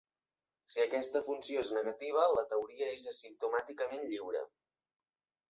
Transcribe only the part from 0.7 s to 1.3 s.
Si aquesta